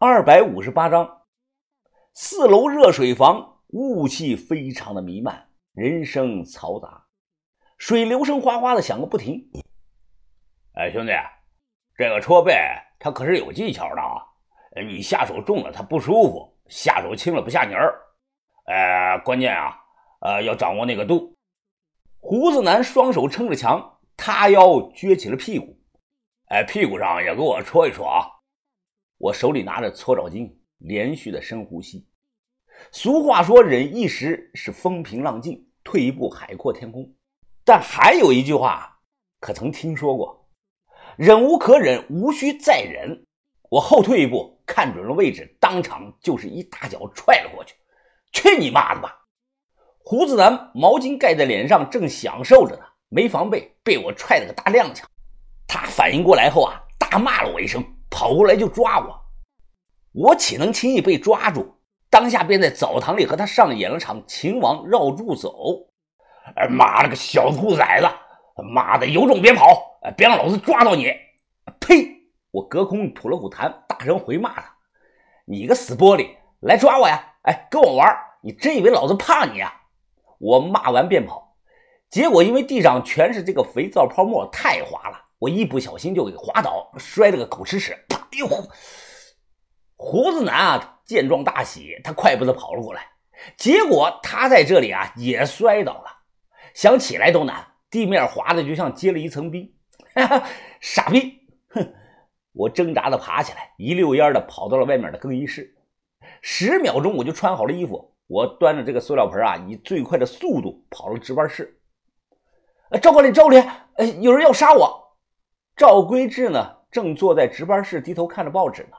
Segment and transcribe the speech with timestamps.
[0.00, 1.22] 二百五十八章，
[2.14, 7.06] 四楼热水房雾气非常的弥漫，人声嘈杂，
[7.78, 9.44] 水流声哗哗的响个不停。
[10.74, 11.10] 哎，兄弟，
[11.96, 12.54] 这个搓背
[13.00, 14.22] 它可是有技巧的啊！
[14.86, 18.00] 你下手重了它不舒服，下手轻了不下泥儿。
[18.66, 19.76] 呃，关键啊，
[20.20, 21.34] 呃，要掌握那个度。
[22.20, 25.76] 胡子男双手撑着墙，塌腰撅起了屁股，
[26.50, 28.37] 哎，屁股上也给我搓一搓啊！
[29.18, 30.48] 我手里拿着搓澡巾，
[30.78, 32.06] 连续的深呼吸。
[32.92, 37.12] 俗话说，忍一时是风平浪静，退一步海阔天空。
[37.64, 39.00] 但还有一句话，
[39.40, 40.48] 可曾听说过？
[41.16, 43.24] 忍无可忍，无需再忍。
[43.68, 47.74] 我后退一步，看准了位置，当场就是一大脚踹了过去。
[48.30, 49.26] 去你妈的吧！
[49.98, 55.02] 胡子男毛巾盖在脸上，正享受着呢，没防备，被我踹了个大踉跄。
[55.66, 57.84] 他反应过来后啊，大骂了我一声。
[58.10, 59.20] 跑过来就抓我，
[60.12, 61.74] 我岂能轻易被抓住？
[62.10, 65.52] 当下便在澡堂里和他上演了场秦王绕柱走。
[66.56, 68.08] 哎妈了个小兔崽子！
[68.72, 70.00] 妈的，有种别跑！
[70.16, 71.12] 别让老子抓到你！
[71.80, 72.08] 呸！
[72.50, 74.74] 我隔空吐了口痰，大声回骂他
[75.46, 76.30] ：“你个死玻璃，
[76.60, 77.34] 来抓我呀！
[77.42, 78.08] 哎，跟我玩？
[78.42, 79.70] 你真以为老子怕你啊？”
[80.40, 81.56] 我骂完便跑，
[82.08, 85.20] 结果因为地上全是这个肥皂泡沫，太滑了。
[85.38, 87.96] 我一不小心就给滑倒，摔了个狗吃屎！
[88.08, 88.18] 啪！
[88.32, 88.48] 哎呦，
[89.96, 93.06] 胡子男啊，见状大喜，他快步的跑了过来。
[93.56, 96.06] 结果他在这里啊也摔倒了，
[96.74, 99.72] 想起来都难，地面滑的就像结了一层冰。
[100.14, 100.48] 哈哈，
[100.80, 101.46] 傻逼！
[101.68, 101.94] 哼！
[102.52, 105.76] 我挣扎的爬起来，一溜烟的跑到了外面的更衣室。
[106.42, 111.80] 十秒钟我就穿好了衣服，我端着这个塑料盆啊，以最快的速度跑了值班室。
[113.00, 115.07] 赵管理，赵管理，呃，有人要杀我！
[115.78, 118.96] 赵规志呢，正坐在值班室低头看着报纸呢。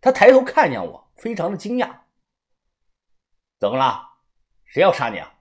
[0.00, 1.88] 他抬头看见我，非常的惊讶。
[3.60, 4.02] 怎么了？
[4.64, 5.32] 谁要杀你啊？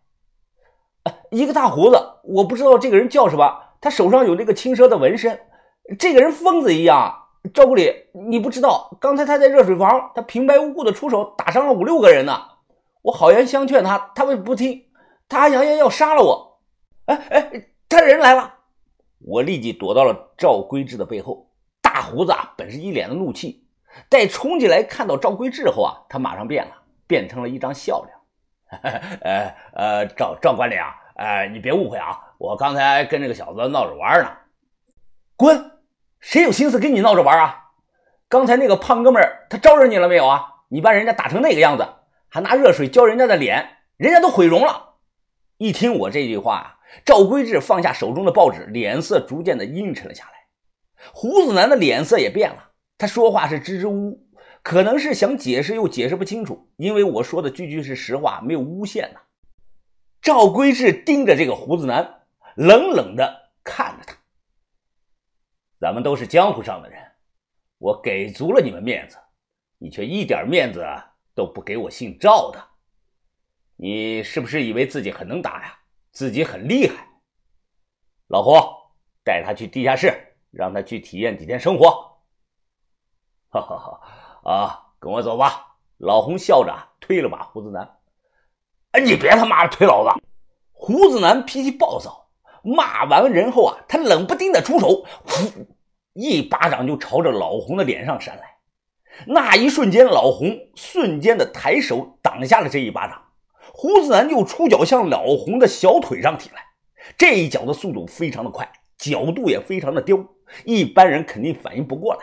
[1.31, 3.63] 一个大胡子，我不知道这个人叫什么。
[3.81, 5.40] 他手上有那个青蛇的纹身。
[5.97, 7.29] 这个人疯子一样。
[7.51, 12.40] 赵经理，你不知道，刚才他在热水房，他平白无故的出手，打伤了五六个人呢。
[13.01, 14.85] 我好言相劝他，他为不听，
[15.28, 16.62] 他还扬言要杀了我。
[17.06, 18.55] 哎哎，他人来了。
[19.20, 21.52] 我立即躲到了赵规志的背后。
[21.81, 23.66] 大胡子啊，本是一脸的怒气，
[24.09, 26.72] 待冲进来看到赵规志后啊，他马上变了，
[27.08, 28.81] 变成了一张笑脸。
[29.22, 34.30] 呃呃，赵赵管理啊，呃，你别误会啊，我刚才跟这个小子闹着玩呢。
[35.38, 35.72] 滚！
[36.20, 37.70] 谁有心思跟你闹着玩啊？
[38.28, 40.46] 刚才那个胖哥们儿，他招惹你了没有啊？
[40.68, 41.88] 你把人家打成那个样子，
[42.28, 44.96] 还拿热水浇人家的脸，人家都毁容了。
[45.58, 46.80] 一听我这句话。
[47.03, 50.31] 赵规志放下手中的报纸，脸色逐渐的阴沉了下来。
[51.11, 54.29] 胡子男的脸色也变了，他说话是支支吾吾，
[54.63, 59.19] 可能是想解释又解释不清楚，因为我说的句句是实话，没有诬陷呐。
[60.22, 62.22] 赵规志盯着这个胡子男，
[62.56, 64.16] 冷冷的看着他。
[65.79, 67.00] 咱们都是江湖上的人，
[67.77, 69.17] 我给足了你们面子，
[69.77, 70.83] 你却一点面子
[71.35, 72.63] 都不给我姓赵的，
[73.75, 75.77] 你是不是以为自己很能打呀？
[76.16, 77.09] 自己很厉害，
[78.28, 78.53] 老胡，
[79.26, 81.92] 带他去地下室，让他去体验几天生活。
[83.50, 84.50] 哈哈哈！
[84.50, 85.75] 啊，跟我走吧。
[85.98, 87.98] 老红笑着推了把胡子男。
[88.92, 90.22] 哎，你别他妈的推老子！
[90.72, 92.30] 胡子男脾气暴躁，
[92.64, 95.68] 骂完人后啊，他冷不丁的出手，呼，
[96.14, 98.59] 一巴掌就朝着老红的脸上扇来。
[99.28, 103.22] 那一瞬间，老红瞬间的抬手挡下了这一巴掌。
[103.78, 106.63] 胡子男又出脚向老红的小腿上踢来，
[107.18, 110.18] 这一脚的速度非常的快，角度也非常的刁，
[110.63, 112.22] 一般人肯定反应不过来。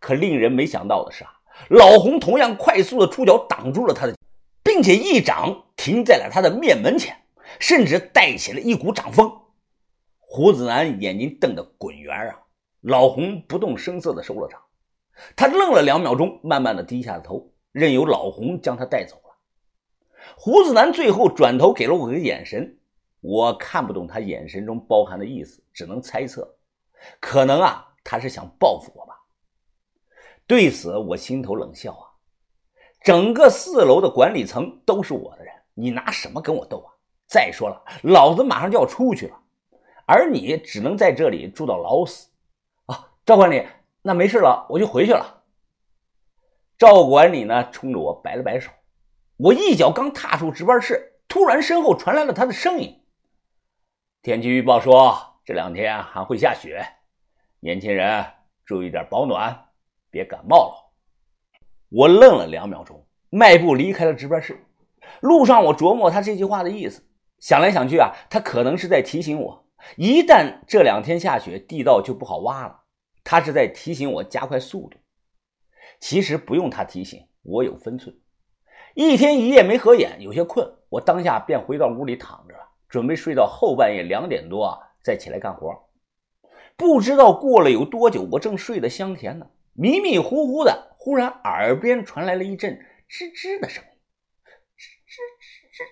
[0.00, 1.30] 可令人没想到的是啊，
[1.70, 4.16] 老红同样快速的出脚挡住了他的，
[4.64, 7.16] 并且一掌停在了他的面门前，
[7.60, 9.32] 甚至带起了一股掌风。
[10.18, 12.40] 胡子男眼睛瞪得滚圆啊！
[12.80, 14.60] 老红不动声色的收了掌，
[15.36, 19.16] 他愣了两秒钟，慢慢的低下了头，任由老红将他带走。
[20.34, 22.78] 胡子男最后转头给了我个眼神，
[23.20, 26.56] 我看不懂他眼神中包含的意思，只能猜测，
[27.20, 29.14] 可能啊，他是想报复我吧。
[30.46, 32.10] 对此，我心头冷笑啊，
[33.02, 36.92] 整个四楼的管理层都是我的人，你拿什么跟我斗啊？
[37.26, 39.36] 再说了，老子马上就要出去了，
[40.06, 42.28] 而你只能在这里住到老死
[42.86, 43.10] 啊！
[43.24, 43.66] 赵管理，
[44.02, 45.42] 那没事了，我就回去了。
[46.78, 48.70] 赵管理呢，冲着我摆了摆手。
[49.38, 53.02] 我一脚刚踏出值班室，突然身后传来了他的声音
[54.22, 56.82] ：“天气预报说这两天还会下雪，
[57.60, 58.24] 年轻人
[58.64, 59.68] 注意点保暖，
[60.10, 60.92] 别感冒了。”
[61.90, 64.64] 我愣了两秒钟，迈步离开了值班室。
[65.20, 67.06] 路上，我琢磨他这句话的意思，
[67.38, 72.84] 想来想去啊，他可能是在提醒我，一旦这两天下雪，地道就不好挖了。
[73.22, 74.96] 他是在提醒我加快速度。
[76.00, 78.16] 其实不用他提醒，我有分寸。
[78.98, 85.70] 一天一夜没合眼，有些困，我当下便回到屋里躺着了，准备睡到后半夜两点多啊再起来干活。
[86.78, 92.72] 不知道过了有多久，我正睡得香甜呢，迷迷糊糊的，忽然耳边传来了一阵
[93.06, 93.90] 吱吱的声音。
[94.78, 95.84] 吱吱吱吱！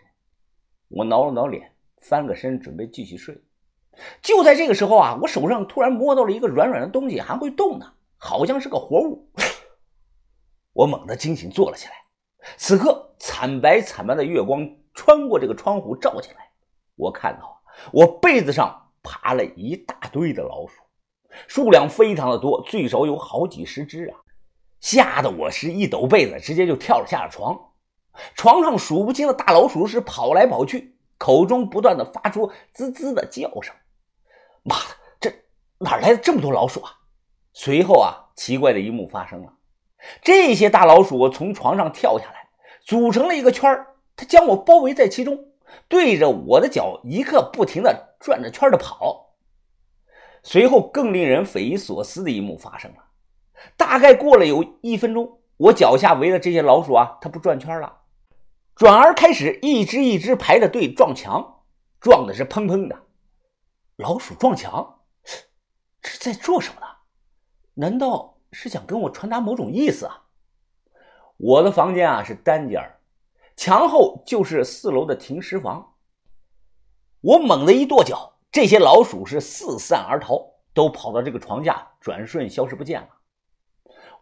[0.89, 3.39] 我挠了挠脸，翻个身，准备继续睡。
[4.23, 9.31] 就在这个时候啊，我手上突然摸到了一个软软的东西，还会动呢，好像是个活物。
[10.73, 12.04] 我猛地惊醒，坐了起来。
[12.57, 16.51] 此刻，惨白惨白的月光穿过这个窗户照进来，
[16.97, 17.63] 我看到
[17.93, 20.83] 我被子上爬了一大堆的老鼠，
[21.49, 24.19] 数量非常的多，最少有好几十只啊！
[24.81, 27.59] 吓得我是一抖被子，直接就跳了下了床。
[28.35, 33.75] 床上数不清的大老鼠是跑来跑去，口中不断的发出滋滋的叫声。
[34.63, 35.33] 妈的，这
[35.79, 36.93] 哪来的这么多老鼠啊？
[37.55, 39.54] 随后啊，奇怪的一幕发生了。
[40.23, 42.49] 这些大老鼠从床上跳下来，
[42.83, 45.53] 组成了一个圈儿，它将我包围在其中，
[45.89, 49.35] 对着我的脚一刻不停的转着圈的跑。
[50.43, 52.99] 随后，更令人匪夷所思的一幕发生了。
[53.77, 58.01] 大概过了有一分钟，我脚下围的这些老鼠啊，它不转圈了，
[58.75, 61.63] 转而开始一只一只排着队撞墙，
[61.99, 63.05] 撞的是砰砰的。
[63.97, 65.01] 老鼠撞墙，
[66.03, 66.87] 这在做什么呢？
[67.75, 68.34] 难道？
[68.55, 70.23] 是想跟我传达某种意思啊！
[71.37, 72.81] 我的房间啊是单间
[73.57, 75.95] 墙后就是四楼的停尸房。
[77.21, 83.09] 我猛地一跺脚，这些老鼠是四散而逃，都跑到这个床架，转瞬消失不见了。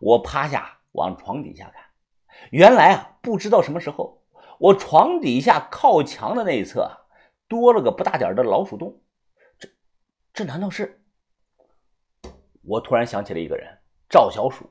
[0.01, 1.85] 我趴下往床底下看，
[2.51, 4.23] 原来啊，不知道什么时候，
[4.59, 6.91] 我床底下靠墙的那一侧
[7.49, 9.03] 多了个不大点的老鼠洞。
[9.59, 9.69] 这，
[10.33, 11.03] 这难道是？
[12.63, 13.79] 我突然想起了一个人。
[14.13, 14.69] 赵小鼠，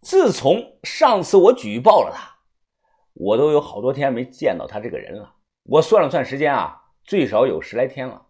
[0.00, 2.38] 自从上次我举报了他，
[3.12, 5.34] 我都有好多天没见到他这个人了。
[5.64, 8.28] 我算了算时间啊，最少有十来天了。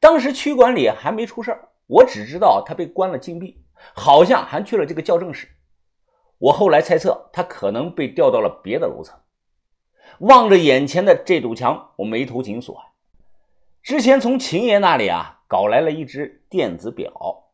[0.00, 1.54] 当时区管里还没出事
[1.88, 3.62] 我只知道他被关了禁闭，
[3.94, 5.46] 好像还去了这个校正室。
[6.38, 9.20] 我后来猜测，他可能被调到了别的楼层。
[10.20, 12.82] 望着眼前的这堵墙，我眉头紧锁。
[13.82, 17.44] 之前从秦爷那里啊搞来了一只电子表。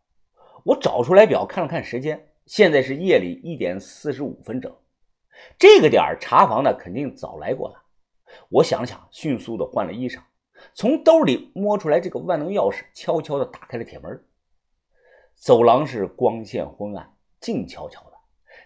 [0.65, 4.75] 我找出来表看了看时间，现在是夜里一点四十五分整。
[5.59, 7.83] 这个点查房的肯定早来过了。
[8.49, 10.21] 我想想，迅速的换了衣裳，
[10.73, 14.19] 从兜里摸出来这个万能钥匙，悄悄的打开了铁门。
[15.35, 18.13] 走廊是光线昏暗，静悄悄的，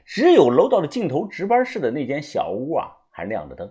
[0.04, 3.68] 只有楼道的尽头值班室的那间小屋啊还亮着灯。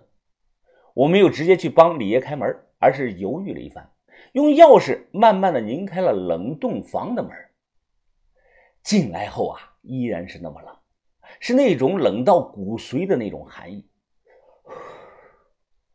[0.92, 3.90] 我没有直接去帮李爷开门，而是犹豫了一番，
[4.32, 7.32] 用钥匙慢慢的拧开了冷冻房的门。
[8.88, 10.74] 进来后啊，依然是那么冷，
[11.40, 13.86] 是那种冷到骨髓的那种寒意。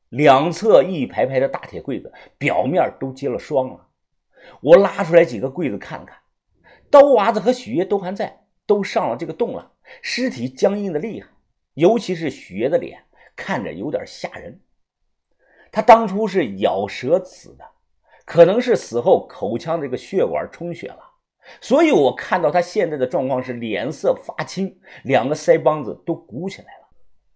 [0.09, 3.87] 两侧一排排的大铁柜子，表面都结了霜了。
[4.61, 6.15] 我拉出来几个柜子看看，
[6.91, 9.71] 刀娃子和许爷都还在，都上了这个洞了。
[10.03, 11.27] 尸体僵硬的厉害，
[11.73, 13.03] 尤其是许爷的脸，
[13.35, 14.61] 看着有点吓人。
[15.71, 17.65] 他当初是咬舌死的，
[18.23, 21.09] 可能是死后口腔这个血管充血了。
[21.59, 26.87] 所以，我看到他现在的状况是脸色发青，两个腮帮子都鼓起来了，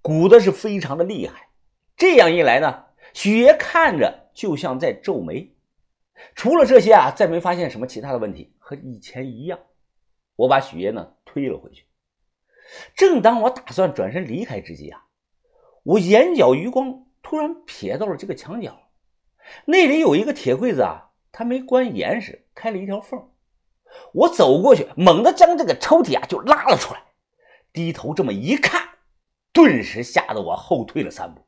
[0.02, 1.50] 鼓的是非常的厉害。
[1.96, 5.54] 这样一来呢，许爷看着就像在皱眉。
[6.36, 9.60] 除了这些啊，再没发现什么其他的问题，和以前一样。
[10.36, 11.86] 我把许爷呢推了回去。
[12.96, 15.04] 正当我打算转身离开之际啊，
[15.84, 18.90] 我眼角余光突然瞥到了这个墙角，
[19.66, 23.30] 那里有一个铁柜子啊，它没关严实，开了一条缝。
[24.14, 27.02] 我走过去，猛地将这个抽屉啊就拉了出来，
[27.74, 28.82] 低头这么一看，
[29.52, 31.47] 顿时吓得我后退了三步。